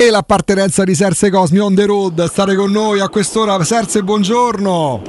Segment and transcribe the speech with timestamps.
[0.00, 2.24] e l'appartenenza di Serse Cosmi on the road.
[2.26, 3.62] Stare con noi a quest'ora.
[3.64, 5.02] Serse, buongiorno.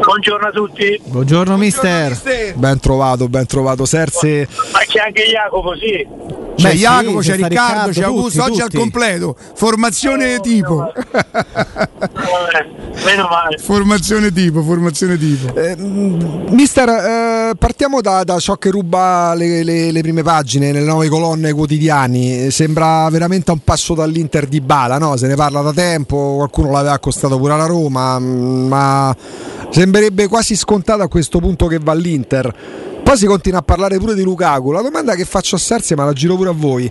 [0.00, 0.98] Buongiorno a tutti.
[1.04, 2.18] Buongiorno, mister.
[2.54, 4.48] Ben trovato, ben trovato Serse.
[4.72, 6.41] Ma c'è anche Jacopo, sì.
[6.62, 9.36] C'è Beh, sì, Jacopo, c'è c'è sta Riccardo, Riccardo, c'è Augusto, tutti, oggi al completo.
[9.54, 10.92] Formazione Oh, tipo.
[13.04, 13.58] Meno male.
[13.58, 15.54] Formazione tipo, formazione tipo.
[15.56, 20.70] Eh, mm, mister, eh, partiamo da, da ciò che ruba le, le- le prime pagine,
[20.72, 22.50] nelle nuove colonne quotidiani.
[22.50, 25.16] Sembra veramente un passo dall'Inter di Bala, no?
[25.16, 29.16] Se ne parla da tempo, qualcuno l'aveva accostato pure alla Roma, mm, ma
[29.70, 32.54] sembrerebbe quasi scontato a questo punto che va all'Inter.
[33.12, 34.70] Poi si continua a parlare pure di Lukaku.
[34.70, 36.90] La domanda che faccio a Serse, ma la giro pure a voi.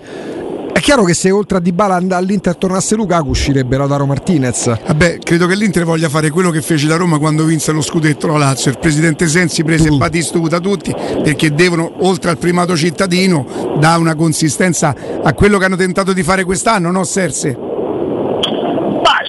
[0.72, 4.68] È chiaro che se oltre a Dybala all'Inter tornasse Lukaku uscirebbe Lautaro Martinez.
[4.86, 8.28] Vabbè, credo che l'Inter voglia fare quello che fece la Roma quando vinse lo scudetto
[8.28, 8.70] la Lazio.
[8.70, 9.98] Il presidente Sensi prese Tu.
[9.98, 10.94] Batistuta tutti
[11.24, 14.94] perché devono, oltre al primato cittadino, dare una consistenza
[15.24, 17.71] a quello che hanno tentato di fare quest'anno, no Serse?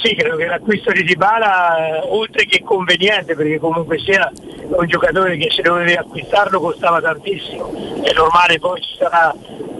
[0.03, 4.29] Sì, credo che l'acquisto di Dybala, eh, oltre che conveniente, perché comunque sia
[4.67, 7.73] un giocatore che se dovevi acquistarlo costava tantissimo,
[8.03, 9.33] è normale poi ci sarà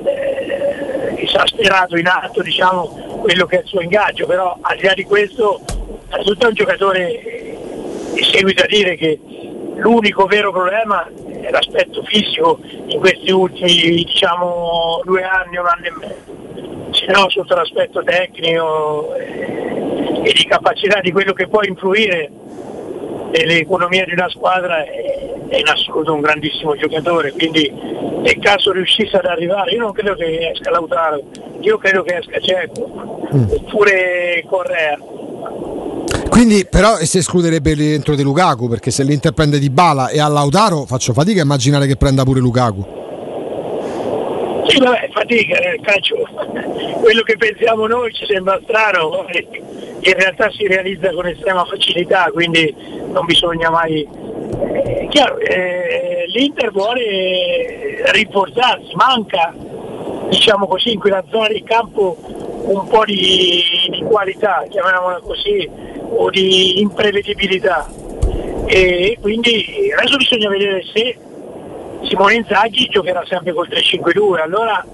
[0.05, 4.95] eh, esasperato in atto diciamo, quello che è il suo ingaggio, però al di là
[4.95, 5.61] di questo
[6.09, 7.59] è un giocatore eh,
[8.15, 9.19] di seguito a dire che
[9.75, 11.05] l'unico vero problema
[11.41, 17.29] è l'aspetto fisico in questi ultimi diciamo, due anni, un anno e mezzo, se no
[17.29, 22.31] sotto l'aspetto tecnico eh, e di capacità di quello che può influire
[23.33, 29.25] nell'economia di una squadra è, in assoluto un grandissimo giocatore, quindi nel caso riuscisse ad
[29.25, 31.23] arrivare, io non credo che esca Lautaro,
[31.61, 34.99] io credo che esca Cecco, oppure Correa.
[36.29, 40.21] Quindi, però, si escluderebbe il rientro di Lukaku perché se l'Inter prende di Bala e
[40.21, 43.02] a Lautaro faccio fatica a immaginare che prenda pure Lukaku.
[44.73, 46.17] Sì, vabbè, fatica, eh, calcio.
[47.03, 49.47] Quello che pensiamo noi ci sembra strano, eh,
[50.01, 52.75] in realtà si realizza con estrema facilità, quindi
[53.13, 54.01] non bisogna mai...
[54.01, 59.55] eh, chiaro, eh, l'Inter vuole rinforzarsi, manca,
[60.31, 65.69] diciamo così, in quella zona di campo un po' di, di qualità, chiamiamola così,
[66.09, 67.93] o di imprevedibilità.
[68.65, 71.19] E quindi adesso bisogna vedere se
[72.05, 74.85] Simone Inzaghi giocherà sempre col 3-5-2, allora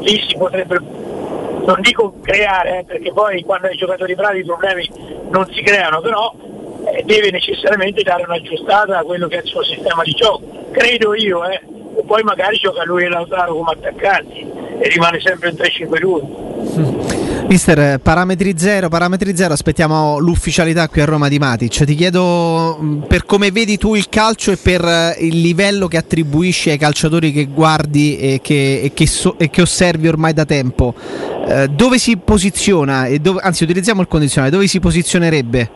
[0.00, 4.88] lì si potrebbe, non dico creare, eh, perché poi quando hai giocatori bravi i problemi
[5.30, 6.32] non si creano, però
[6.86, 11.14] eh, deve necessariamente dare un'aggiustata a quello che è il suo sistema di gioco, credo
[11.14, 11.60] io, eh.
[12.06, 14.40] poi magari gioca lui e Lautaro come attaccanti
[14.78, 17.19] e rimane sempre in 3-5-2.
[17.50, 21.82] Mister, eh, parametri zero, parametri zero, aspettiamo l'ufficialità qui a Roma di Matic.
[21.82, 25.96] Ti chiedo mh, per come vedi tu il calcio e per eh, il livello che
[25.96, 30.44] attribuisci ai calciatori che guardi e che, e che so- e che osservi ormai da
[30.44, 30.94] tempo.
[31.48, 35.70] Eh, dove si posiziona, dove- anzi utilizziamo il condizionale, dove si posizionerebbe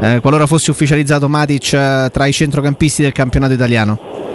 [0.00, 4.29] eh, qualora fosse ufficializzato Matic eh, tra i centrocampisti del campionato italiano?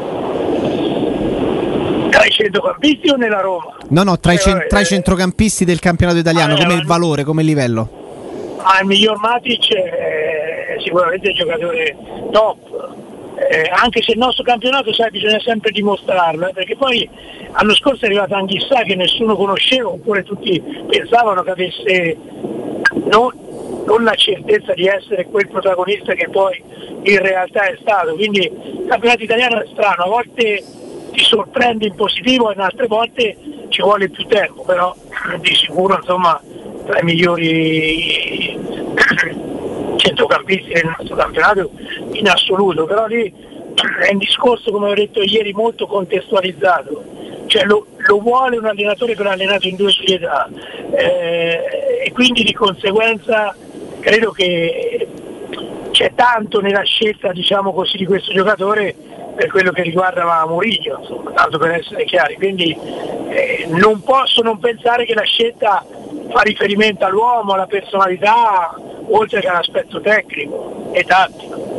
[2.45, 3.75] I centrocampisti o nella Roma?
[3.89, 6.57] No, no, tra, i, Eh, cen- vabbè, tra i eh, centrocampisti del campionato italiano, Ah,
[6.57, 7.89] come eh, il valore, come il livello?
[8.57, 11.97] Ma il miglior Matic è sicuramente il giocatore
[12.31, 12.94] top.
[13.50, 17.09] Eh, anche se il nostro campionato sai, bisogna sempre dimostrarlo, eh, perché poi
[17.51, 22.17] l'anno scorso è arrivato Anghissà che nessuno conosceva, oppure tutti pensavano che avesse
[23.09, 23.34] non,
[23.85, 26.63] non la certezza di essere quel protagonista che poi
[27.03, 28.13] in realtà è stato.
[28.13, 30.63] Quindi il campionato italiano è strano, a volte
[31.15, 33.37] ti sorprende in positivo e in altre volte
[33.69, 34.93] ci vuole più tempo, però
[35.39, 36.39] di sicuro insomma
[36.85, 38.59] tra i migliori
[39.95, 41.71] centrocampisti del nostro campionato
[42.11, 43.33] in assoluto, però lì
[44.01, 47.03] è un discorso come ho detto ieri molto contestualizzato,
[47.47, 50.49] cioè lo, lo vuole un allenatore che l'ha allenato in due società
[50.91, 53.55] eh, e quindi di conseguenza
[54.01, 55.07] credo che
[55.91, 58.95] c'è tanto nella scelta diciamo così, di questo giocatore
[59.35, 60.23] per quello che riguarda
[61.00, 62.35] insomma, tanto per essere chiari.
[62.35, 62.75] Quindi
[63.29, 65.85] eh, non posso non pensare che la scelta
[66.29, 68.76] fa riferimento all'uomo, alla personalità,
[69.09, 71.74] oltre che all'aspetto tecnico e tattico.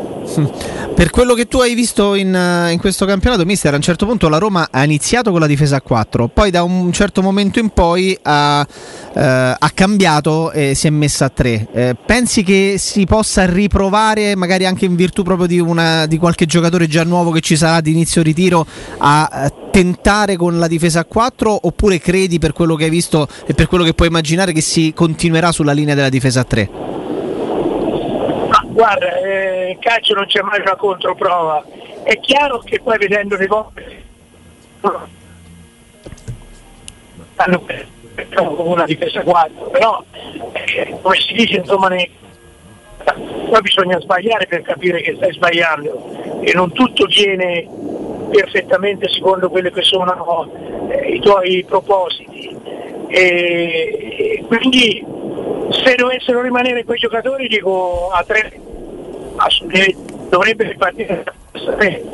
[0.96, 4.06] Per quello che tu hai visto in, eh, in questo campionato, mister, a un certo
[4.06, 7.58] punto la Roma ha iniziato con la difesa a 4, poi da un certo momento
[7.58, 8.66] in poi ha,
[9.14, 11.68] eh, ha cambiato e si è messa a 3.
[11.72, 16.46] Eh, pensi che si possa riprovare, magari anche in virtù proprio di, una, di qualche
[16.46, 18.66] giocatore già nuovo che ci sarà di inizio ritiro,
[18.98, 23.52] a tentare con la difesa a 4 oppure credi per quello che hai visto e
[23.52, 26.95] per quello che puoi immaginare che si continuerà sulla linea della difesa a 3?
[28.76, 31.64] Guarda, eh, in calcio non c'è mai una controprova.
[32.02, 34.04] È chiaro che poi vedendo le volte
[37.36, 37.64] hanno
[38.58, 40.04] una difesa 4, però
[40.52, 42.10] eh, come si dice insomma ne...
[43.02, 47.66] poi bisogna sbagliare per capire che stai sbagliando e non tutto viene
[48.30, 50.50] perfettamente secondo quelli che sono
[50.90, 52.54] eh, i tuoi propositi.
[53.08, 55.02] E, e quindi
[55.70, 58.64] se dovessero rimanere quei giocatori dico a tre
[60.28, 61.24] dovrebbe ripartire
[61.78, 62.04] eh,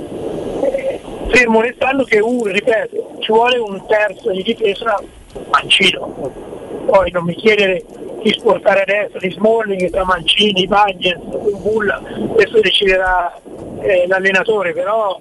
[1.28, 5.02] fermo restando che uno, ripeto, ci vuole un terzo di difesa
[5.50, 6.50] mancino.
[6.86, 7.84] Poi non mi chiedere
[8.22, 11.18] di sportare adesso di Smalling tra Mancini, Bagnez,
[11.60, 12.02] Bulla,
[12.32, 13.40] questo deciderà
[13.80, 15.18] eh, l'allenatore, però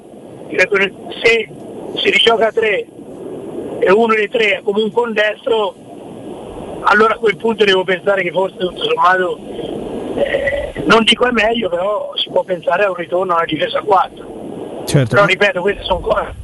[1.21, 1.49] se
[1.95, 2.85] si rigioca a tre
[3.79, 5.75] e uno dei tre è comunque un destro,
[6.81, 9.39] allora a quel punto devo pensare che forse tutto sommato
[10.15, 14.83] eh, non dico è meglio, però si può pensare a un ritorno alla difesa 4.
[14.85, 15.15] Certo.
[15.15, 16.41] Però ripeto, queste sono cose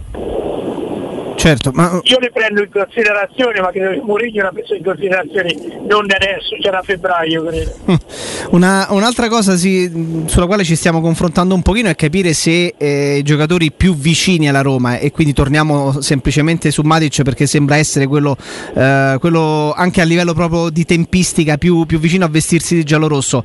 [1.38, 2.02] Certo, ma...
[2.04, 5.56] Io le prendo in considerazione, ma credo che Mourinho l'ha preso in considerazione
[5.88, 7.76] non da adesso, c'era a febbraio credo.
[8.52, 13.18] Una, un'altra cosa sì, sulla quale ci stiamo confrontando un pochino è capire se eh,
[13.18, 18.08] i giocatori più vicini alla Roma, e quindi torniamo semplicemente su Matic perché sembra essere
[18.08, 18.36] quello,
[18.74, 23.44] eh, quello anche a livello proprio di tempistica più, più vicino a vestirsi di giallo-rosso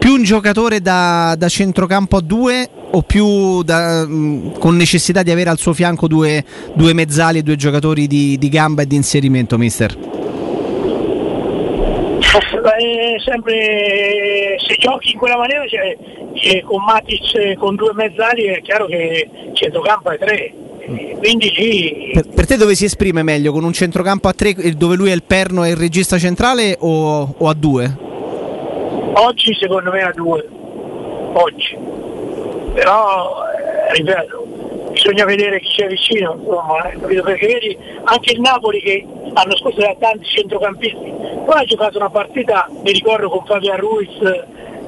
[0.00, 5.22] più un giocatore da, da centrocampo a due o più da, mh, mm, con necessità
[5.22, 6.42] di avere al suo fianco due,
[6.72, 9.94] due mezzali e due giocatori di, di, gamba e di inserimento, mister?
[12.62, 15.96] Beh, sempre se giochi in quella maniera cioè,
[16.32, 20.52] eh, con Matic con due mezzali è chiaro che centrocampo è tre
[21.18, 22.10] quindi sì.
[22.12, 23.52] per, per, te dove si esprime meglio?
[23.52, 27.34] Con un centrocampo a tre dove lui è il perno e il regista centrale o,
[27.36, 28.08] o a due?
[29.12, 30.46] Oggi secondo me a due,
[31.32, 31.76] oggi.
[32.74, 34.46] Però, eh, ripeto,
[34.92, 39.78] bisogna vedere chi c'è vicino, insomma, eh, perché vedi anche il Napoli che l'anno scorso
[39.78, 41.12] aveva tanti centrocampisti,
[41.44, 44.20] poi ha giocato una partita, mi ricordo con Fabio Ruiz,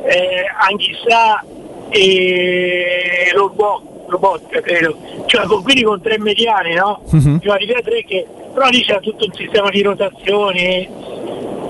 [0.04, 1.44] eh, Anghissà
[1.88, 4.96] e Robot, credo,
[5.26, 7.02] cioè con, quindi con tre mediani, no?
[7.10, 7.40] Uh-huh.
[7.40, 10.88] Cioè, tre che, però lì c'era tutto un sistema di rotazioni,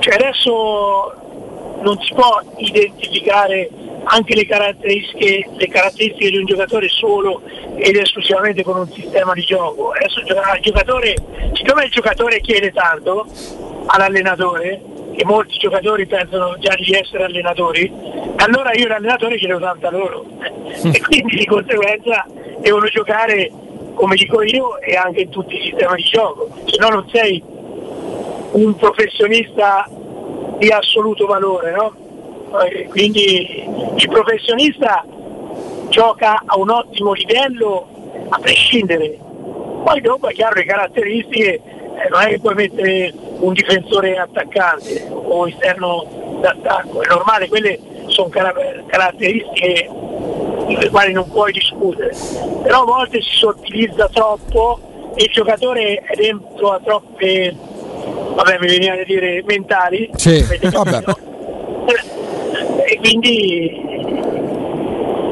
[0.00, 1.21] cioè adesso
[1.82, 3.68] non si può identificare
[4.04, 7.42] anche le caratteristiche, le caratteristiche, di un giocatore solo
[7.76, 9.92] ed esclusivamente con un sistema di gioco.
[9.92, 11.14] Adesso il giocatore,
[11.52, 13.26] siccome il giocatore chiede tanto
[13.86, 14.80] all'allenatore,
[15.14, 17.90] e molti giocatori pensano già di essere allenatori,
[18.36, 20.24] allora io l'allenatore chiedo tanto a loro.
[20.82, 22.24] E quindi di conseguenza
[22.60, 23.50] devono giocare
[23.94, 27.42] come dico io e anche in tutti i sistemi di gioco, se no non sei
[28.52, 29.86] un professionista
[30.58, 31.94] di assoluto valore, no?
[32.88, 33.64] Quindi
[33.96, 35.04] il professionista
[35.88, 37.86] gioca a un ottimo livello
[38.28, 39.18] a prescindere.
[39.84, 45.08] Poi dopo è chiaro le caratteristiche, eh, non è che puoi mettere un difensore attaccante
[45.10, 49.90] o esterno d'attacco, è normale, quelle sono car- caratteristiche
[50.68, 52.14] le quali non puoi discutere.
[52.62, 57.54] Però a volte si sottilizza troppo e il giocatore è dentro a troppe
[58.34, 60.10] vabbè mi veniva a dire mentali.
[60.14, 61.04] Sì, vabbè.
[62.86, 63.90] e quindi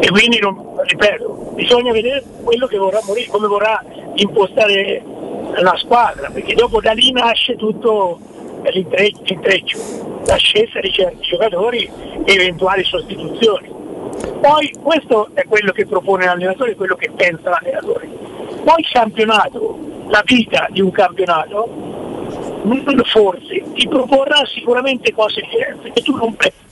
[0.01, 3.85] e quindi non, ripeto bisogna vedere quello che vorrà morire come vorrà
[4.15, 5.03] impostare
[5.57, 8.19] la squadra perché dopo da lì nasce tutto
[8.63, 11.91] l'intreccio la scelta di certi giocatori
[12.25, 13.69] e eventuali sostituzioni.
[14.41, 18.09] Poi questo è quello che propone l'allenatore quello che pensa l'allenatore.
[18.63, 21.69] Poi il campionato la vita di un campionato
[23.05, 26.69] forse ti proporrà sicuramente cose diverse che tu non pensi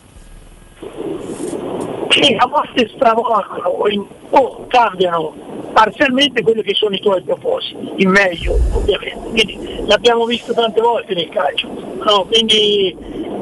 [2.08, 5.34] che a volte stravolgono o, in, o, cambiano
[5.72, 9.28] parzialmente quelli che sono i tuoi propositi, in meglio ovviamente.
[9.28, 12.24] Quindi l'abbiamo visto tante volte nel calcio, no?
[12.24, 12.96] quindi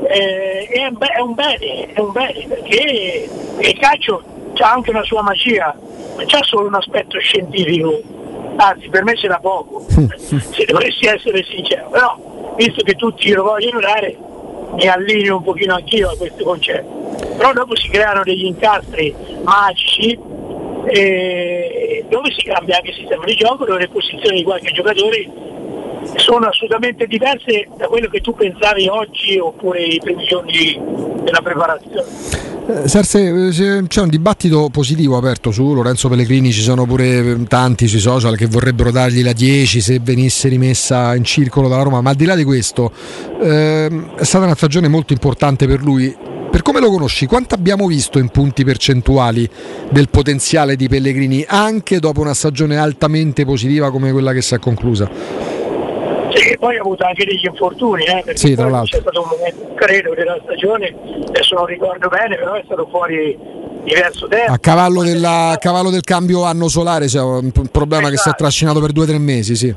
[0.08, 3.28] eh, è, un è, un bene, è un bene perché
[3.60, 4.22] il calcio
[4.58, 5.74] ha anche una sua magia,
[6.16, 8.00] non c'è solo un aspetto scientifico,
[8.56, 13.44] anzi per me ce n'è poco, se dovessi essere sincero, però visto che tutti lo
[13.44, 14.16] vogliono dare,
[14.72, 17.04] mi allineo un pochino anch'io a questo concetto.
[17.36, 20.18] Però dopo si creano degli incastri magici
[20.86, 25.28] eh, dove si cambia anche il sistema di gioco, dove le posizioni di qualche giocatore
[26.16, 30.80] sono assolutamente diverse da quello che tu pensavi oggi oppure i primi giorni
[31.22, 32.55] della preparazione.
[32.68, 37.44] Eh, Serse, eh, c'è un dibattito positivo aperto su Lorenzo Pellegrini, ci sono pure eh,
[37.46, 42.00] tanti sui social che vorrebbero dargli la 10 se venisse rimessa in circolo dalla Roma,
[42.00, 42.90] ma al di là di questo
[43.40, 46.12] eh, è stata una stagione molto importante per lui.
[46.50, 49.48] Per come lo conosci, quanto abbiamo visto in punti percentuali
[49.90, 54.58] del potenziale di Pellegrini anche dopo una stagione altamente positiva come quella che si è
[54.58, 55.55] conclusa?
[56.36, 58.96] Sì, poi ha avuto anche degli infortuni, eh, perché Sì, tra l'altro.
[58.98, 60.94] c'è stato un momento, credo, della stagione,
[61.28, 63.38] adesso non ricordo bene, però è stato fuori
[63.84, 64.52] diverso tempo.
[64.52, 68.28] A cavallo, della- a cavallo del cambio anno solare c'è un problema che si è
[68.28, 68.36] Esatto.
[68.42, 69.74] trascinato per due o tre mesi, sì.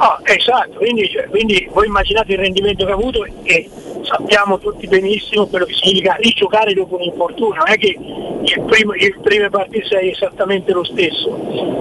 [0.00, 3.68] Ah, esatto, quindi, cioè, quindi voi immaginate il rendimento che ha avuto e
[4.02, 7.98] sappiamo tutti benissimo quello che significa rigiocare dopo un infortunio, non è che
[8.42, 11.30] il primo, il prime partite sei esattamente lo stesso.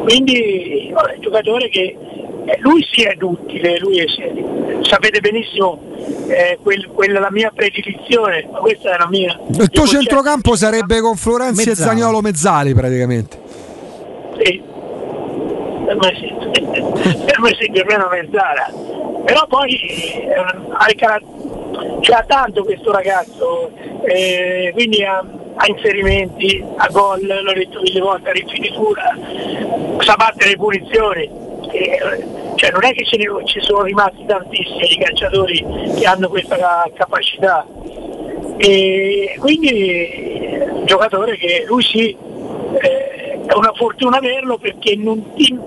[0.03, 1.95] Quindi vabbè, è un giocatore che
[2.45, 4.05] eh, lui sì è duttile, lui è,
[4.81, 5.79] sapete benissimo
[6.27, 9.39] eh, quel- quella la mia predilizione, ma questa è la mia.
[9.50, 11.91] Il tuo centrocampo sarebbe con Florenzi e Mezzala.
[11.91, 13.38] Zagnolo Mezzali praticamente.
[14.41, 14.62] Sì,
[15.86, 18.71] per me sì, per me sì, per me una mezzala.
[19.25, 21.21] Però poi eh, ha, i cara-
[22.01, 23.71] cioè, ha tanto questo ragazzo,
[24.03, 25.23] eh, quindi ha,
[25.55, 29.17] ha inserimenti, ha gol, l'ho detto mille volte, ha rifinitura,
[29.99, 31.29] sa battere punizioni.
[31.71, 31.99] Eh,
[32.55, 35.65] cioè non è che ce ne, ci sono rimasti tantissimi di calciatori
[35.97, 37.65] che hanno questa capacità.
[38.57, 42.17] E quindi un giocatore che lui sì
[42.81, 45.57] eh, è una fortuna averlo perché non ti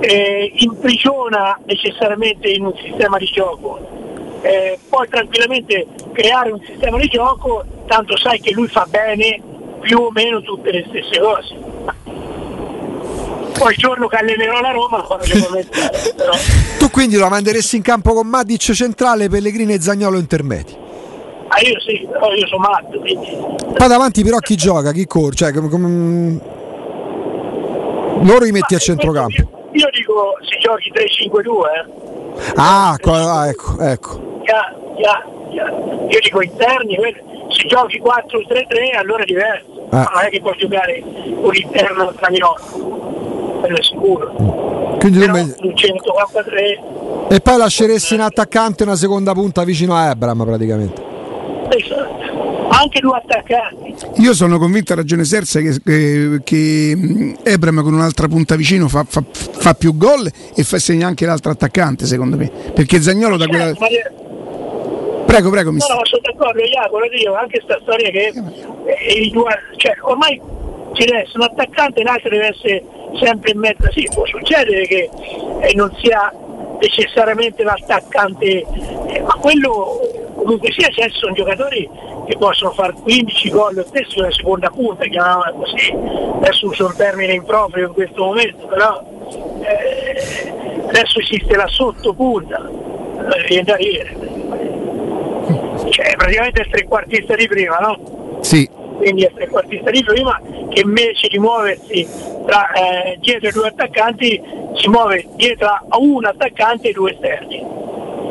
[0.00, 3.78] eh, imprigiona necessariamente in un sistema di gioco.
[4.42, 9.40] Eh, puoi tranquillamente creare un sistema di gioco, tanto sai che lui fa bene
[9.80, 11.54] più o meno tutte le stesse cose.
[13.58, 16.32] Poi il giorno che allenerò la Roma però
[16.78, 20.76] Tu quindi lo manderesti in campo con Matic centrale, Pellegrini e Zagnolo intermedi.
[21.48, 23.26] ah, io sì, però io sono matto, quindi
[23.76, 26.40] Poi davanti però chi gioca, chi corre, cioè come, come-
[28.22, 29.55] loro li metti a Ma, centrocampo.
[30.16, 32.52] Io, io dico se giochi 3-5-2, eh.
[32.56, 34.40] Ah, qua- ah, ecco, ecco.
[34.44, 35.66] Ya, ya, ya.
[36.08, 36.96] Io dico interni,
[37.48, 39.86] se giochi 4-3-3 allora è diverso.
[39.90, 40.10] Ah.
[40.14, 42.56] Non è che puoi giocare un interno spagnolo,
[43.60, 44.96] quello è sicuro.
[44.98, 46.80] Quindi Però me- un 143
[47.28, 51.02] E poi lasceresti in attaccante una seconda punta vicino a Ebram praticamente.
[51.68, 52.25] esatto.
[52.78, 53.94] Anche due attaccanti.
[54.16, 59.04] Io sono convinto, ha ragione Serse, che, che, che Ebram con un'altra punta vicino fa,
[59.08, 62.50] fa- fa più gol e fa segna anche l'altro attaccante, secondo me.
[62.74, 63.74] Perché Zagnolo da quella.
[63.74, 64.24] Certo, ma-
[65.26, 68.32] Prego, prego, No, no, sono d'accordo, Jacopo, lo dico, anche sta storia che
[68.86, 70.40] eh, due, cioè, ormai
[70.92, 72.84] ci deve essere un attaccante e l'altro deve essere
[73.20, 73.90] sempre in mezzo.
[73.90, 75.10] Sì, può succedere che
[75.62, 76.32] eh, non sia
[76.80, 78.64] necessariamente l'attaccante,
[79.08, 80.00] eh, ma quello
[80.36, 81.88] comunque sia, ci sono giocatori
[82.26, 85.92] che possono fare 15 gol lo stesso nella seconda punta, chiamiamola così,
[86.36, 89.02] adesso uso un termine improprio in questo momento, però
[89.62, 90.52] eh,
[90.88, 94.36] adesso esiste la sottopunta, eh, viene da dire
[95.90, 98.38] cioè praticamente il trequartista di prima, no?
[98.40, 100.40] Sì, Quindi è il trequartista di prima
[100.70, 102.06] che invece di muoversi
[102.46, 104.42] tra, eh, dietro i due attaccanti
[104.74, 107.64] si muove dietro a un attaccante e due esterni.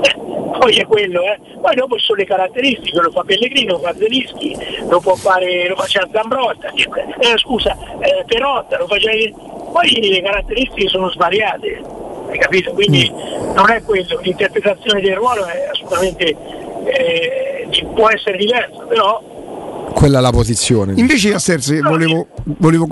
[0.02, 0.16] Eh,
[0.60, 1.40] poi è quello, eh.
[1.62, 4.56] Poi dopo ci sono le caratteristiche, lo fa Pellegrino, lo fa Zelischi,
[4.88, 9.38] lo può fare, lo faceva Zambrotta, eh, scusa, eh, Perotta, lo faceva.
[9.72, 11.82] Poi le caratteristiche sono svariate,
[12.30, 12.72] hai capito?
[12.72, 16.36] Quindi non è quello, l'interpretazione del ruolo è assolutamente
[16.86, 19.22] eh, può essere diversa, però
[19.96, 20.94] Quella è la posizione.
[20.98, 22.86] invece io a Serse volevo, volevo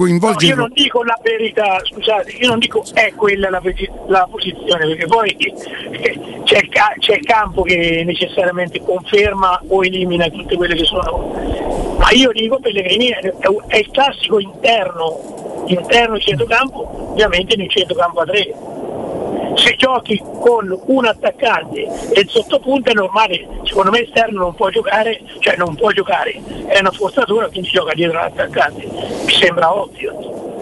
[0.53, 3.61] No, io non dico la verità, scusate, io non dico è quella la,
[4.07, 6.61] la posizione, perché poi eh, c'è
[6.99, 11.97] c'è il campo che necessariamente conferma o elimina tutte quelle che sono.
[11.99, 18.55] Ma io dico Pellegrini è il classico interno, interno centrocampo, ovviamente nel centrocampo a tre.
[19.55, 21.81] Se giochi con un attaccante
[22.11, 26.41] e il sottopunto è normale, secondo me esterno non può giocare, cioè non può giocare,
[26.67, 28.87] è una forzatura, quindi gioca dietro l'attaccante.
[29.25, 30.52] Mi sembra ovvio.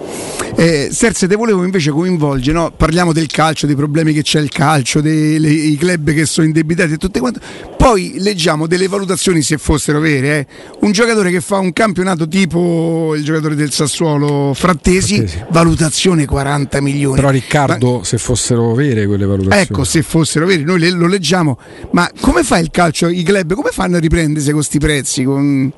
[0.62, 2.72] Eh, Serse, te volevo invece coinvolgere, no?
[2.72, 6.98] parliamo del calcio, dei problemi che c'è il calcio, dei club che sono indebitati e
[6.98, 7.40] tutte quante.
[7.76, 10.38] Poi leggiamo delle valutazioni, se fossero vere.
[10.38, 10.48] eh.
[10.82, 15.44] Un giocatore che fa un campionato tipo il giocatore del Sassuolo Frattesi, Frattesi.
[15.50, 17.16] valutazione 40 milioni.
[17.16, 19.64] Però Riccardo, se fossero vere quelle valutazioni.
[19.64, 21.58] Ecco, se fossero veri, noi le- lo leggiamo,
[21.94, 25.24] ma come fa il calcio, i club, come fanno a riprendersi con questi prezzi?
[25.24, 25.74] Con...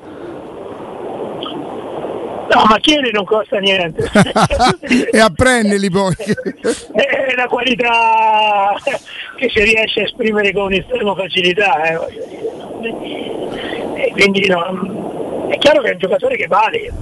[2.52, 4.10] No, ma chiede non costa niente.
[5.10, 6.14] e apprenderli poi.
[6.14, 8.74] È una qualità
[9.36, 11.82] che si riesce a esprimere con estrema facilità.
[11.84, 11.98] eh.
[13.94, 16.92] E quindi no, è chiaro che è un giocatore che vale.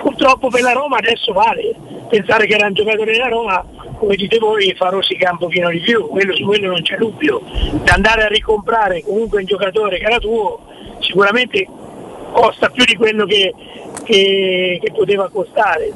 [0.00, 1.74] Purtroppo per la Roma adesso vale.
[2.08, 3.64] Pensare che era un giocatore della Roma,
[3.98, 7.40] come dite voi, fa rosica un pochino di più, quello, su quello non c'è dubbio.
[7.82, 10.60] Da andare a ricomprare comunque un giocatore che era tuo,
[11.00, 11.66] sicuramente
[12.32, 13.54] costa più di quello che,
[14.04, 15.92] che- che poteva costare.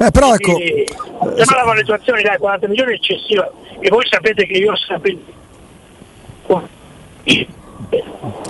[0.00, 0.84] Eh, però ecco, Quindi,
[1.36, 5.16] insomma, la valutazione dai 40 milioni è eccessiva e voi sapete che io ho sempre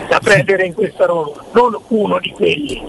[0.08, 2.82] da prendere in questa Roma, non uno di quelli.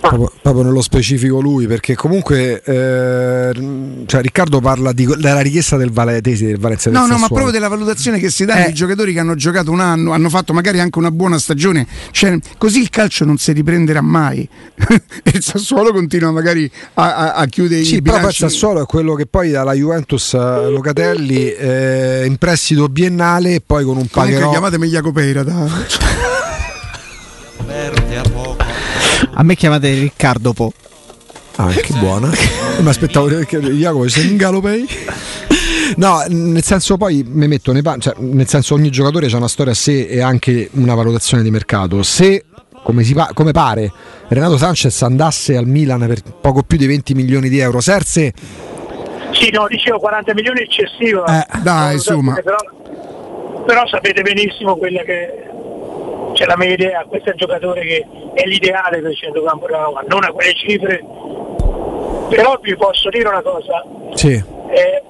[0.00, 5.90] Proprio, proprio, nello specifico lui, perché comunque eh, cioè Riccardo parla di, della richiesta del
[5.90, 7.20] Valetesi del Valencia No, del no, Sassuolo.
[7.20, 8.62] ma proprio della valutazione che si dà Eh.
[8.66, 11.86] ai giocatori che hanno giocato un anno, hanno fatto magari anche una buona stagione.
[12.10, 14.48] Cioè, così il calcio non si riprenderà mai.
[15.22, 18.40] e il Sassuolo continua magari a, a- a chiudere Sì, i però poi il bilanci.
[18.42, 20.38] Sassuolo è quello che poi dalla Juventus eh,
[20.70, 25.66] Locatelli eh, in prestito biennale e poi con un Comunque pagherò chiamatemi Jacopeira da...
[29.38, 30.72] A me chiamate Riccardo Po.
[31.56, 32.28] Ah, che buona.
[32.82, 34.84] Mi aspettavo che Jacopo sei in galopei.
[35.94, 39.46] No, nel senso poi mi metto nei panni, cioè, nel senso ogni giocatore ha una
[39.46, 42.02] storia a sé e anche una valutazione di mercato.
[42.02, 42.46] Se
[42.82, 43.92] come, si pa- come pare
[44.26, 48.32] Renato Sanchez andasse al Milan per poco più di 20 milioni di euro, Serse
[49.32, 51.24] Sì, no, dicevo 40 milioni è eccessivo.
[51.26, 52.34] Eh, dai, insomma.
[52.34, 52.56] Però,
[53.64, 55.47] però sapete benissimo quella che
[56.34, 59.82] c'è la mia idea, questo è il giocatore che è l'ideale per il centrocampo della
[59.84, 61.04] Roma, non a quelle cifre.
[62.28, 63.84] Però vi posso dire una cosa,
[64.14, 64.32] sì.
[64.32, 65.02] eh,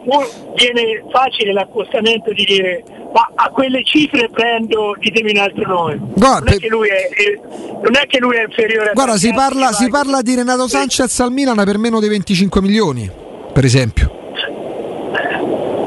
[0.54, 5.98] viene facile l'accostamento di dire ma a quelle cifre prendo, ditemi un altro nome.
[6.14, 7.08] Guarda, non, è che lui è,
[7.82, 10.68] non è che lui è inferiore a Guarda, si altri parla, si parla di Renato
[10.68, 13.10] Sanchez al Milan per meno di 25 milioni,
[13.52, 14.10] per esempio.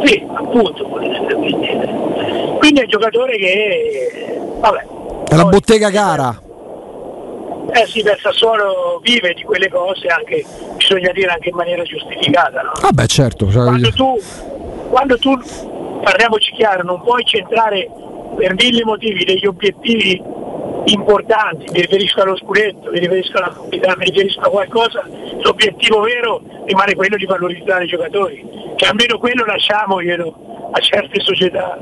[0.04, 0.84] Sì, appunto.
[0.86, 1.58] Quindi,
[2.60, 5.00] quindi è un giocatore che vabbè.
[5.32, 6.38] È la bottega cara.
[7.72, 10.44] Eh sì, per Sassuolo vive di quelle cose anche,
[10.76, 12.74] bisogna dire anche in maniera giustificata, no?
[12.82, 13.50] Vabbè, certo.
[13.50, 14.20] cioè, quando tu,
[14.90, 15.40] quando tu,
[16.04, 17.90] parliamoci chiaro, non puoi centrare
[18.36, 20.22] per mille motivi degli obiettivi
[20.88, 25.08] importanti, mi riferisco allo scudetto, mi riferisco alla comunità, mi riferisco a qualcosa,
[25.40, 28.46] l'obiettivo vero rimane quello di valorizzare i giocatori,
[28.76, 31.78] che almeno quello lasciamoglielo a certe società.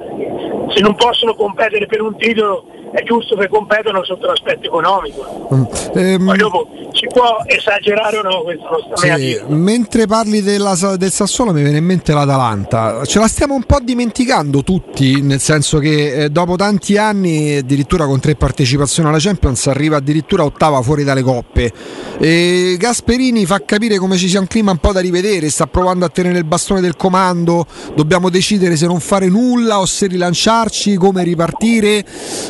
[0.70, 5.48] Se non possono competere per un titolo è giusto che competano sotto l'aspetto economico.
[5.54, 5.64] mm,
[5.96, 10.76] ehm, Poi dopo si può esagerare o no, questo non sta Sì, mentre parli della,
[10.98, 13.06] del Sassuolo mi viene in mente l'Atalanta.
[13.06, 18.06] Ce la stiamo un po' dimenticando tutti, nel senso che eh, dopo tanti anni, addirittura
[18.06, 21.72] con tre partecipazioni alla Champions, arriva addirittura ottava fuori dalle coppe.
[22.20, 26.06] E Gasperini fa capire come ci sia un clima un po' da rivedere, sta provando
[26.06, 30.96] a tenere il bastone del comando, dobbiamo decidere se non fare nulla o se rilanciarci,
[30.96, 32.04] come ripartire.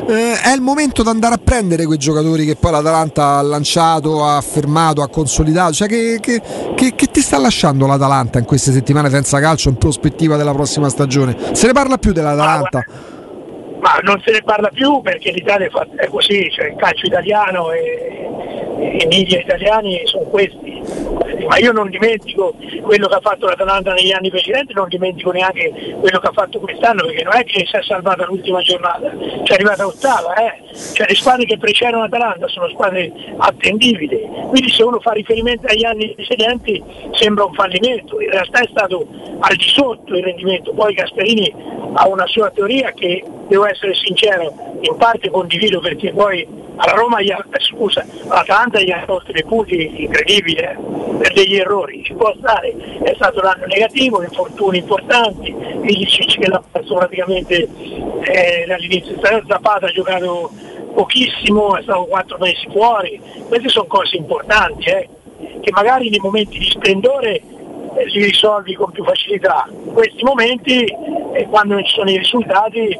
[0.08, 4.26] Eh, è il momento di andare a prendere quei giocatori che poi l'Atalanta ha lanciato,
[4.26, 5.74] ha fermato, ha consolidato.
[5.74, 6.42] Cioè, che, che-
[6.76, 10.90] che- che ti sta lasciando l'Atalanta in queste settimane senza calcio in prospettiva della prossima
[10.90, 11.36] stagione?
[11.54, 12.84] Se ne parla più dell'Atalanta?
[13.82, 18.28] Ma non se ne parla più perché l'Italia è, così, cioè il calcio italiano e
[19.02, 20.82] i media italiani sono questi.
[21.48, 25.72] Ma io non dimentico quello che ha fatto l'Atalanta negli anni precedenti, non dimentico neanche
[26.00, 29.44] quello che ha fatto quest'anno, perché non è che si è salvata l'ultima giornata, cioè
[29.46, 30.62] è arrivata ottava, eh.
[30.94, 35.86] Cioè le squadre che precedono l'Atalanta sono squadre attendibili, quindi se uno fa riferimento agli
[35.86, 39.08] anni precedenti sembra un fallimento, in realtà è stato
[39.40, 41.54] al di sotto il rendimento, poi Gasperini
[41.94, 47.22] ha una sua teoria che devo essere sincero, in parte condivido perché poi alla Roma
[47.22, 50.78] gli ha, eh, scusa, all'Atalanta gli ha tolto dei punti incredibili eh,
[51.30, 56.48] per degli errori, ci può stare, è stato un anno negativo, infortuni importanti, Ilicic che
[56.48, 57.68] l'ha perso praticamente
[58.22, 59.16] eh, dall'inizio,
[59.48, 60.52] Zapata ha giocato
[60.94, 65.10] pochissimo, è stato quattro mesi fuori, queste sono cose importanti eh,
[65.62, 69.68] che magari nei momenti di splendore eh, li risolvi con più facilità.
[69.70, 70.84] In questi momenti,
[71.34, 73.00] eh, quando non ci sono i risultati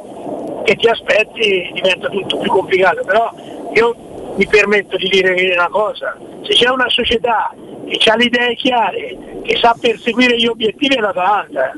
[0.64, 3.02] che ti aspetti, diventa tutto più complicato.
[3.04, 3.32] Però
[3.74, 3.94] io
[4.36, 7.52] mi permetto di dire una cosa, se c'è una società
[7.98, 11.72] che ha le idee chiare, che sa perseguire gli obiettivi è l'Atalanta.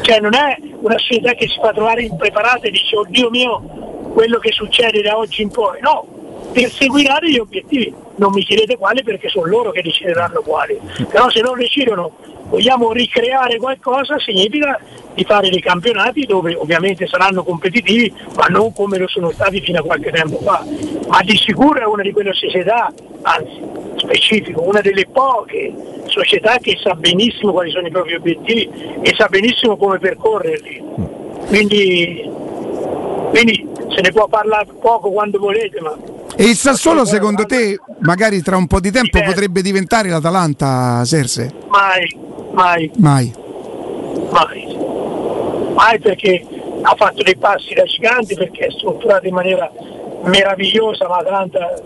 [0.00, 4.38] Cioè non è una società che si fa trovare impreparata e dice oddio mio quello
[4.38, 6.06] che succede da oggi in poi, no,
[6.52, 11.40] perseguiranno gli obiettivi, non mi chiedete quali perché sono loro che decideranno quali, però se
[11.40, 12.16] non decidono
[12.48, 14.80] vogliamo ricreare qualcosa significa
[15.14, 19.80] di fare dei campionati dove ovviamente saranno competitivi ma non come lo sono stati fino
[19.80, 20.64] a qualche tempo fa,
[21.06, 23.77] ma di sicuro è una di quelle società, anzi
[24.08, 25.72] specifico, una delle poche
[26.06, 28.68] società che sa benissimo quali sono i propri obiettivi
[29.02, 30.82] e sa benissimo come percorrerli.
[31.46, 32.30] Quindi,
[33.30, 35.96] quindi se ne può parlare poco quando volete, ma
[36.36, 41.52] E il Sassuolo secondo te magari tra un po' di tempo potrebbe diventare l'Atalanta, Serse?
[41.68, 42.16] mai,
[42.52, 43.32] mai, Mai.
[44.30, 44.76] mai,
[45.74, 46.44] mai perché
[46.82, 49.70] ha fatto dei passi da gigante, perché è strutturato in maniera
[50.24, 51.80] meravigliosa, l'Atalanta,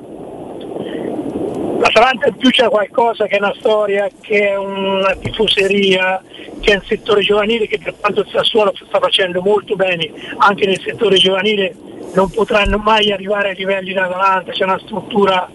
[1.82, 6.22] l'Atalanta in più c'è qualcosa che è una storia, che è una tifoseria,
[6.60, 10.80] c'è il settore giovanile che per quanto il Sassuolo sta facendo molto bene, anche nel
[10.80, 11.74] settore giovanile
[12.14, 15.50] non potranno mai arrivare ai livelli dell'Atalanta, c'è una struttura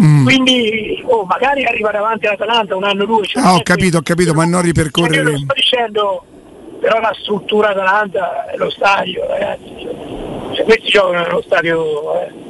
[0.00, 0.24] Mm.
[0.24, 3.26] Quindi oh, magari arriva davanti all'Atalanta un anno o due.
[3.26, 5.22] Cioè ah, ho capito, ho capito, ma non ripercorrere.
[5.22, 6.24] Cioè, io sto dicendo,
[6.80, 9.86] però la struttura Atalanta è lo stadio, ragazzi.
[10.54, 12.41] Cioè, questi giocano nello stadio eh.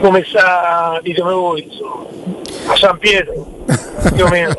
[0.00, 2.06] Come sta, dite voi, insomma,
[2.66, 3.60] a San Pietro
[4.14, 4.54] più o meno,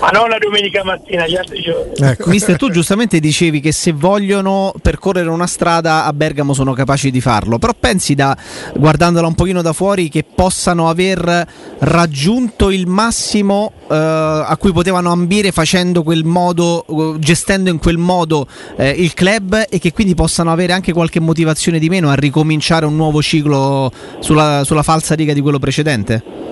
[0.00, 1.92] ma non la domenica mattina, gli altri giorni.
[1.96, 2.28] Ecco.
[2.28, 7.20] Mister, tu giustamente dicevi che se vogliono percorrere una strada a Bergamo sono capaci di
[7.20, 8.36] farlo, però pensi da,
[8.74, 11.46] guardandola un pochino da fuori, che possano aver
[11.78, 18.46] raggiunto il massimo eh, a cui potevano ambire facendo quel modo, gestendo in quel modo
[18.76, 22.86] eh, il club e che quindi possano avere anche qualche motivazione di meno a ricominciare
[22.86, 26.50] un nuovo ciclo sulla, sulla falsa riga di quello precedente?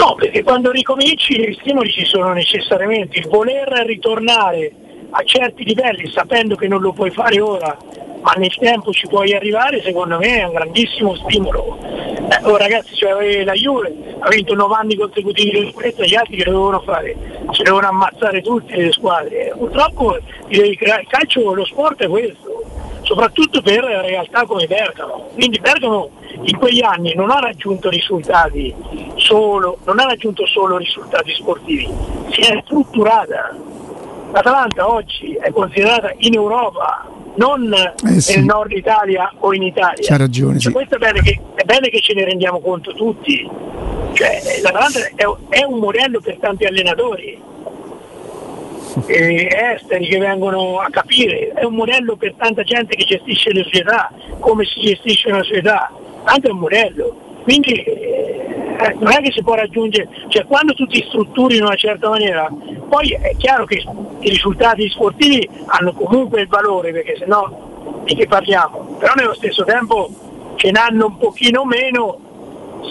[0.00, 3.18] No, perché quando ricominci gli stimoli ci sono necessariamente.
[3.18, 4.72] Il voler ritornare
[5.10, 7.76] a certi livelli sapendo che non lo puoi fare ora,
[8.22, 11.78] ma nel tempo ci puoi arrivare, secondo me è un grandissimo stimolo.
[11.82, 16.36] Eh, oh, ragazzi, cioè, la Juve ha vinto 9 anni consecutivi di sicurezza, gli altri
[16.36, 17.16] che dovevano fare?
[17.50, 19.52] Ci devono ammazzare tutte le squadre.
[19.54, 20.16] Purtroppo
[20.48, 22.64] il calcio, lo sport è questo,
[23.02, 25.28] soprattutto per realtà come Bergamo.
[25.34, 26.08] Quindi Bergamo
[26.44, 28.74] in quegli anni non ha raggiunto risultati
[29.20, 31.88] solo, non ha raggiunto solo risultati sportivi,
[32.30, 33.56] si è strutturata.
[34.32, 38.36] L'Atalanta oggi è considerata in Europa, non eh sì.
[38.36, 40.06] nel nord Italia o in Italia.
[40.06, 40.58] C'ha ragione.
[40.58, 40.72] Cioè, sì.
[40.72, 43.48] Questo è bene, che, è bene, che, ce ne rendiamo conto tutti.
[44.12, 47.48] Cioè, L'Atalanta è, è un modello per tanti allenatori
[49.06, 54.10] esteri che vengono a capire, è un modello per tanta gente che gestisce le società,
[54.40, 55.92] come si gestisce una società,
[56.24, 57.16] anche un modello.
[57.42, 61.76] Quindi eh, non è che si può raggiungere, cioè quando tu ti strutturi in una
[61.76, 62.48] certa maniera,
[62.88, 63.82] poi è chiaro che
[64.20, 69.34] i risultati sportivi hanno comunque il valore, perché se no di che parliamo, però nello
[69.34, 70.08] stesso tempo
[70.56, 72.18] ce n'hanno un pochino meno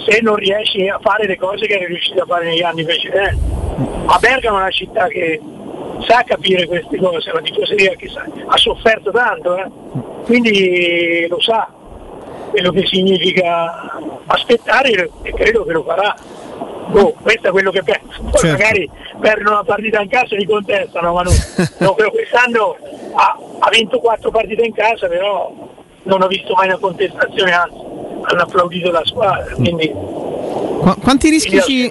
[0.08, 3.42] se non riesci a fare le cose che eri riuscito a fare negli anni precedenti.
[4.06, 5.40] Ma Bergamo è una città che
[6.08, 9.70] sa capire queste cose, la tifoseria che sa, ha sofferto tanto, eh?
[10.26, 11.68] quindi lo sa
[12.50, 16.16] quello che significa aspettare e credo che lo farà.
[16.92, 18.22] Oh, questo è quello che penso.
[18.22, 18.48] Poi certo.
[18.48, 18.90] magari
[19.20, 21.34] perdono una partita in casa e li contestano, ma non,
[21.80, 22.78] no, quest'anno
[23.14, 25.54] ha, ha vinto quattro partite in casa, però
[26.04, 27.78] non ho visto mai una contestazione, anzi
[28.24, 29.54] hanno applaudito la squadra.
[29.54, 29.94] Quindi
[30.80, 31.90] Qu- quanti, rischi ci,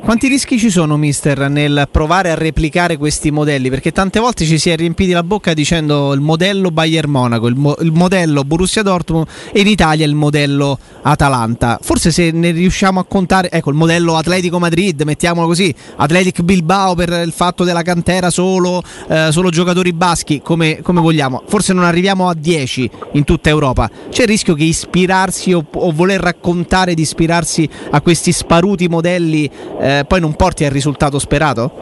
[0.00, 3.68] quanti rischi ci sono, mister, nel provare a replicare questi modelli?
[3.68, 7.56] Perché tante volte ci si è riempiti la bocca dicendo il modello Bayern Monaco, il,
[7.56, 11.78] mo- il modello Borussia Dortmund e in Italia il modello Atalanta.
[11.82, 16.94] Forse se ne riusciamo a contare, ecco, il modello Atletico Madrid, mettiamolo così, Atletic Bilbao
[16.94, 21.42] per il fatto della cantera solo, eh, solo giocatori baschi, come, come, vogliamo.
[21.46, 23.90] Forse non arriviamo a 10 in tutta Europa.
[24.08, 28.86] C'è il rischio che ispirarsi o, o voler raccontare di ispirarsi a questi questi sparuti
[28.86, 31.72] modelli eh, poi non porti al risultato sperato?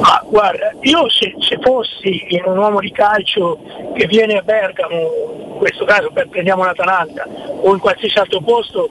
[0.00, 3.58] Ma guarda, io se, se, fossi in un uomo di calcio
[3.94, 4.96] che viene a Bergamo,
[5.52, 7.26] in questo caso prendiamo l'Atalanta,
[7.60, 8.88] o in qualsiasi altro posto,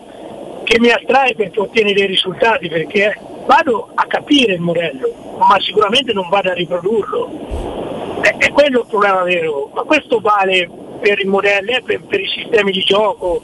[0.63, 6.13] che mi attrae perché ottiene dei risultati, perché vado a capire il modello, ma sicuramente
[6.13, 8.19] non vado a riprodurlo.
[8.21, 12.19] È, è quello il problema vero, ma questo vale per i modelli, eh, per, per,
[12.19, 13.41] i sistemi di gioco,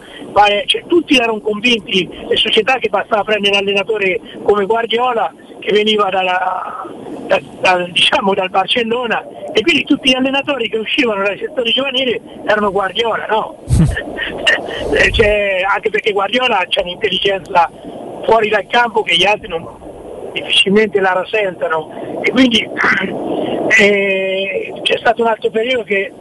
[0.66, 6.10] cioè, tutti erano convinti, le società che bastava prendere un allenatore come Guardiola che veniva
[6.10, 6.86] dalla,
[7.28, 12.20] da, da, diciamo, dal Barcellona e quindi tutti gli allenatori che uscivano dai settori giovanili
[12.46, 13.64] erano Guardiola, no?
[15.12, 17.72] cioè, anche perché Guardiola c'è un'intelligenza
[18.26, 19.66] fuori dal campo che gli altri non,
[20.34, 22.68] difficilmente la rasentano e quindi
[23.80, 26.12] eh, c'è stato un altro periodo che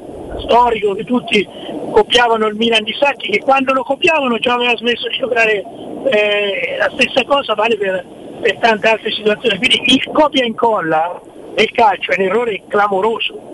[0.41, 1.47] storico che tutti
[1.91, 5.65] copiavano il Milan di Sacchi che quando lo copiavano già aveva smesso di giocare
[6.11, 8.05] eh, la stessa cosa vale per,
[8.41, 9.59] per, tante altre situazioni.
[9.59, 11.21] Quindi il copia e incolla
[11.55, 13.51] nel calcio è un errore clamoroso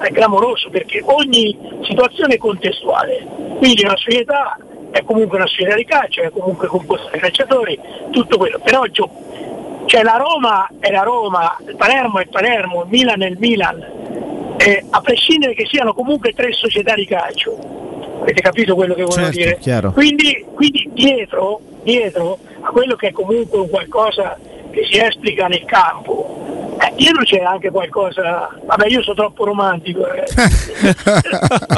[0.00, 3.26] è clamoroso perché ogni situazione è contestuale.
[3.58, 4.56] Quindi una società
[4.90, 7.78] è comunque una società di calcio è comunque composta da calciatori
[8.10, 8.60] tutto quello.
[8.62, 8.84] Però
[9.86, 13.38] cioè la Roma è la Roma il Palermo è il Palermo il Milan è il
[13.38, 13.86] Milan
[14.58, 17.56] eh, a prescindere che siano comunque tre società di calcio.
[18.20, 19.58] Avete capito quello che voglio certo, dire?
[19.92, 24.38] Quindi, quindi dietro, dietro, a quello che è comunque un qualcosa
[24.70, 30.06] che si esplica nel campo, eh, dietro c'è anche qualcosa, vabbè io sono troppo romantico,
[30.12, 30.24] eh.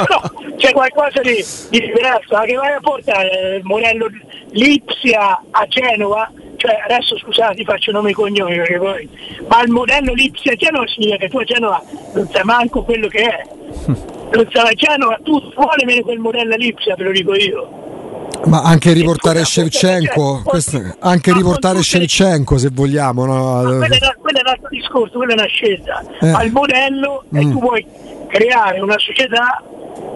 [0.09, 4.09] no, c'è qualcosa di, di diverso, che vai a portare il modello
[4.51, 6.29] Lipsia a Genova,
[6.61, 9.09] cioè adesso scusate ti faccio nome e cognome perché poi,
[9.47, 11.81] ma il modello Lipsia Genova significa che tu a Genova
[12.13, 13.47] non sai manco quello che è.
[14.31, 18.39] Non sai a Genova, tu vuole meno quel modello Lipsia, te lo dico io.
[18.45, 23.25] Ma anche riportare Shevchenko, questo- anche riportare Shevchenko se vogliamo.
[23.25, 23.61] no?
[23.77, 26.01] Quello, è, quello è un altro discorso, quella è una scelta.
[26.21, 26.31] Eh.
[26.31, 27.51] Ma il modello è Mm.
[27.51, 27.85] tu vuoi
[28.29, 29.61] creare una società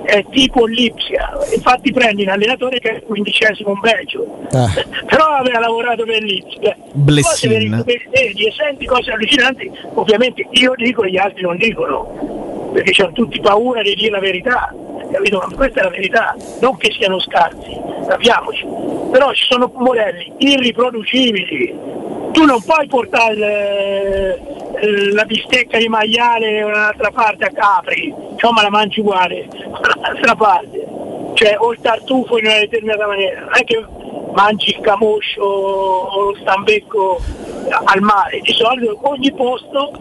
[0.05, 1.31] eh, tipo Lipsia.
[1.53, 4.47] Infatti prendi un allenatore che è il quindicesimo in Belgio.
[4.51, 4.85] Eh.
[5.05, 6.75] Però aveva lavorato per l'Ipsia.
[6.93, 7.49] Blessin.
[7.49, 11.57] Poi se vedi- vedi e senti cose allucinanti, ovviamente io dico e gli altri non
[11.57, 14.73] dicono, perché hanno tutti paura di dire la verità.
[15.11, 15.37] Capito?
[15.37, 18.65] Ma questa è la verità, non che siano scarsi, capiamoci.
[19.11, 21.93] Però ci sono modelli irriproducibili.
[22.31, 24.39] Tu non puoi portare eh,
[25.13, 30.87] la bistecca di maiale un'altra parte a Capri, cioè ma la mangi uguale, dall'altra parte.
[31.33, 33.85] Cioè o il tartufo in una determinata maniera, non è che
[34.33, 37.21] mangi il camoscio o lo stambecco
[37.83, 39.91] al mare, di solito ogni posto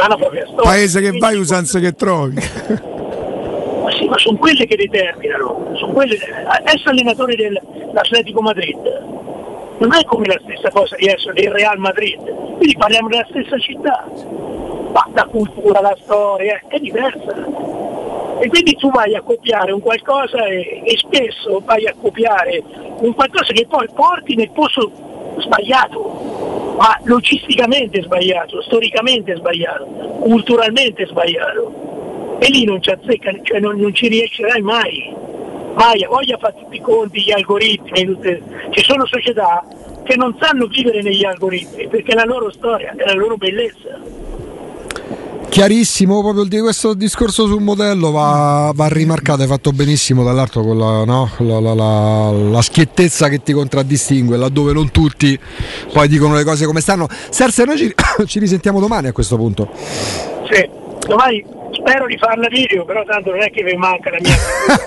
[0.00, 0.62] ha la propria storia.
[0.62, 2.34] Paese che vai, usanze che trovi.
[2.34, 6.16] ma sì, ma sono quelle che determinano, sono quelle,
[6.64, 8.76] essere allenatore dell'Atletico Madrid
[9.82, 12.22] non è come la stessa cosa di essere del Real Madrid,
[12.56, 14.08] quindi parliamo della stessa città,
[14.92, 17.34] ma la cultura, la storia è diversa.
[18.40, 22.62] E quindi tu vai a copiare un qualcosa e, e spesso vai a copiare
[22.98, 24.90] un qualcosa che poi porti nel posto
[25.38, 29.84] sbagliato, ma logisticamente sbagliato, storicamente sbagliato,
[30.20, 35.14] culturalmente sbagliato e lì non ci azzecca, cioè non, non ci riescerai mai.
[35.74, 39.64] Mai, voglia fare tutti i conti, gli algoritmi, tutte- ci sono società
[40.04, 43.98] che non sanno vivere negli algoritmi perché è la loro storia, è la loro bellezza.
[45.48, 50.62] Chiarissimo, proprio il di questo discorso sul modello va, va rimarcato, hai fatto benissimo dall'altro
[50.62, 51.28] con la, no?
[51.40, 55.38] la, la- la- la schiettezza che ti contraddistingue, laddove non tutti
[55.92, 57.06] poi dicono le cose come stanno.
[57.28, 59.68] Serse, noi ci, ci risentiamo domani a questo punto.
[60.50, 60.66] Sì,
[61.06, 61.44] domani
[61.84, 64.36] spero di farla video, però tanto non è che mi manca la mia.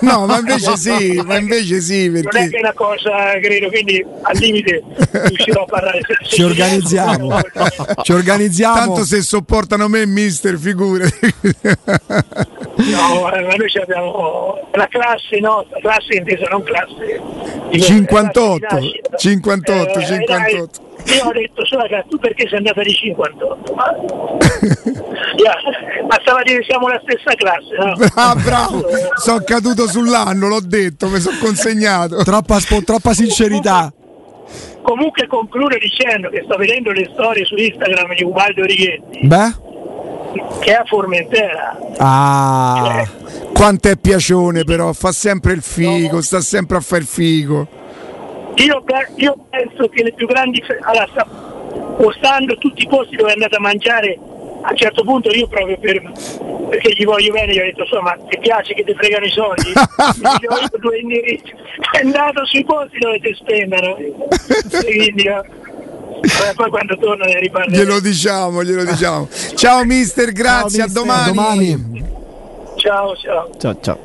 [0.00, 3.68] No, ma invece sì, ma invece sì, Non è che perché è una cosa, credo,
[3.68, 4.82] quindi al limite
[5.12, 6.00] riuscirò a parlare.
[6.24, 7.38] Ci organizziamo,
[8.02, 8.74] ci organizziamo.
[8.76, 11.34] tanto se sopportano me, mister, figurati.
[12.76, 17.20] No, eh, ma noi ci abbiamo la classe nostra, classe intesa non classe.
[17.70, 19.16] di- 58, classe di nascita.
[19.16, 20.80] 58, Eh, 58.
[21.14, 23.72] Io ho detto solo che tu perché sei andata di 58?
[23.74, 23.84] Ma,
[25.36, 25.54] Yeah,
[26.06, 27.94] bastava dire siamo la stessa classe, no?
[28.14, 32.22] Ah, bravo, sono caduto sull'anno, l'ho detto, mi sono consegnato.
[32.22, 33.92] Troppa, spo- troppa sincerità.
[34.82, 39.54] Comunque concludo dicendo che sto vedendo le storie su Instagram di Ubaldo Righetti, Beh,
[40.60, 41.76] che è a Formentera.
[41.98, 43.04] ah,
[43.52, 47.66] Quanto è piacione però, fa sempre il figo, sta sempre a fare il figo.
[48.56, 48.82] Io,
[49.16, 51.24] io penso che le più grandi allora, sta
[51.96, 54.18] postando tutti i posti dove è andata a mangiare
[54.62, 56.00] a un certo punto io proprio per,
[56.70, 59.70] perché gli voglio bene gli ho detto insomma ti piace che ti fregano i soldi
[60.40, 61.54] gli ho due indirizzi
[61.92, 68.00] è andato sui posti dove ti spendono quindi eh, poi quando torna ne riparleremo Glielo
[68.00, 69.28] diciamo, glielo diciamo.
[69.54, 71.26] Ciao mister, grazie, mister, a domani.
[71.34, 72.04] domani.
[72.76, 73.98] ciao ciao Ciao ciao.